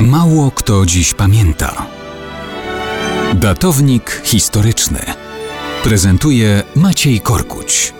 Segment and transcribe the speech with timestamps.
[0.00, 1.86] Mało kto dziś pamięta.
[3.34, 4.98] Datownik historyczny
[5.84, 7.94] prezentuje Maciej Korkuć.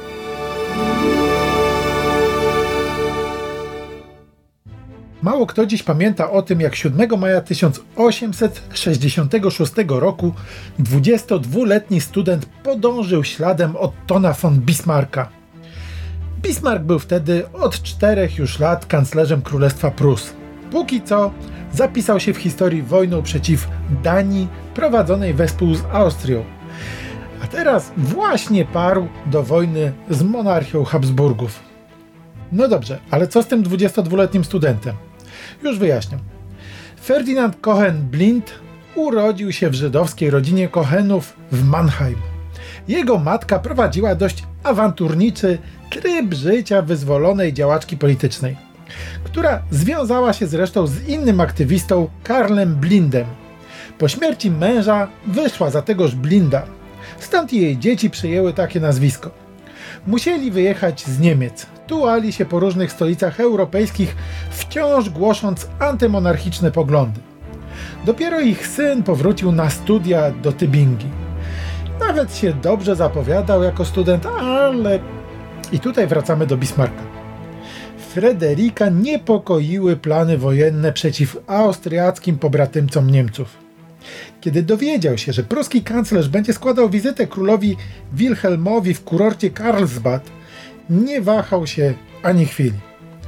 [5.23, 10.35] Mało kto dziś pamięta o tym, jak 7 maja 1866 roku
[10.81, 15.29] 22-letni student podążył śladem Ottona von Bismarcka.
[16.43, 20.33] Bismarck był wtedy od czterech już lat kanclerzem Królestwa Prus.
[20.71, 21.31] Póki co
[21.77, 23.69] zapisał się w historii wojną przeciw
[24.03, 26.45] Danii prowadzonej wespół z Austrią.
[27.45, 31.61] A teraz właśnie parł do wojny z monarchią Habsburgów.
[32.53, 34.95] No dobrze, ale co z tym 22-letnim studentem?
[35.63, 36.21] Już wyjaśniam.
[37.05, 38.51] Ferdynand Cohen-Blind
[38.95, 42.19] urodził się w żydowskiej rodzinie Cohenów w Mannheim.
[42.89, 45.59] Jego matka prowadziła dość awanturniczy
[45.91, 48.57] tryb życia wyzwolonej działaczki politycznej,
[49.25, 53.27] która związała się zresztą z innym aktywistą Karlem Blindem.
[53.99, 56.63] Po śmierci męża wyszła za tegoż Blinda,
[57.19, 59.31] stąd jej dzieci przyjęły takie nazwisko.
[60.07, 64.17] Musieli wyjechać z Niemiec, tułali się po różnych stolicach europejskich,
[64.51, 67.21] wciąż głosząc antymonarchiczne poglądy.
[68.05, 71.09] Dopiero ich syn powrócił na studia do Tybingi.
[72.01, 74.99] Nawet się dobrze zapowiadał jako student, ale...
[75.73, 77.16] I tutaj wracamy do Bismarcka.
[78.17, 83.57] Frederika niepokoiły plany wojenne przeciw austriackim pobratymcom Niemców.
[84.41, 87.77] Kiedy dowiedział się, że pruski kanclerz będzie składał wizytę królowi
[88.13, 90.31] Wilhelmowi w kurorcie Karlsbad,
[90.91, 92.79] nie wahał się ani chwili.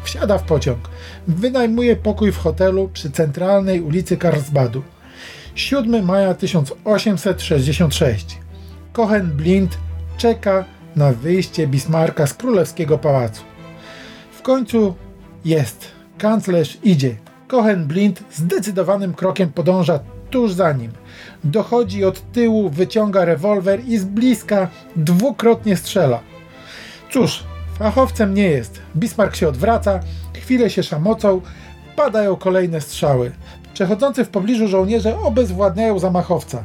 [0.03, 0.79] Wsiada w pociąg,
[1.27, 4.83] wynajmuje pokój w hotelu przy centralnej ulicy Karlsbadu.
[5.55, 8.39] 7 maja 1866.
[8.93, 9.79] Cohen Blind
[10.19, 10.65] czeka
[10.97, 13.48] na wyjście Bismarcka z królewskiego pałacu.
[14.49, 14.95] Końcu
[15.45, 15.89] jest.
[16.19, 17.17] Kanclerz idzie.
[17.49, 20.93] Cohen Blind zdecydowanym krokiem podąża tuż za nim.
[21.45, 26.21] Dochodzi od tyłu, wyciąga rewolwer i z bliska dwukrotnie strzela.
[27.11, 27.45] Cóż,
[27.79, 28.81] fachowcem nie jest.
[28.97, 30.01] Bismarck się odwraca,
[30.35, 31.41] chwilę się szamocą,
[31.97, 33.33] padają kolejne strzały.
[33.79, 36.65] Przechodzący w pobliżu żołnierze obezwładniają zamachowca.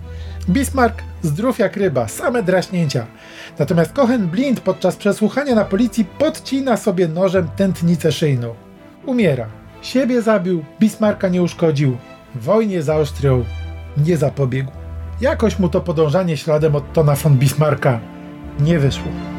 [0.49, 3.05] Bismarck zdrów jak ryba, same draśnięcia.
[3.59, 8.53] Natomiast Cohen Blind podczas przesłuchania na policji podcina sobie nożem tętnicę szyjną.
[9.05, 9.47] Umiera.
[9.81, 11.97] Siebie zabił, Bismarcka nie uszkodził.
[12.35, 13.43] Wojnie z Austrią
[13.97, 14.71] nie zapobiegł.
[15.21, 17.99] Jakoś mu to podążanie śladem od Tona von Bismarcka
[18.59, 19.32] nie wyszło.